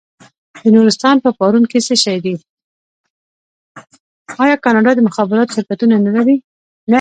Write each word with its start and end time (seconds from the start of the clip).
آیا 4.43 4.55
کاناډا 4.63 4.91
د 4.95 4.99
مخابراتو 5.07 5.55
شرکتونه 5.55 5.95
نلري؟ 6.05 6.35